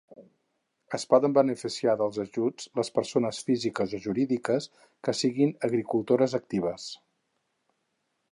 Es 0.97 1.03
poden 1.09 1.33
beneficiar 1.37 1.93
dels 1.99 2.17
ajuts 2.23 2.71
les 2.79 2.89
persones 2.95 3.43
físiques 3.49 3.93
o 3.97 4.01
jurídiques 4.07 4.67
que 5.09 5.15
siguin 5.19 5.55
agricultores 5.71 6.37
actives. 6.39 6.89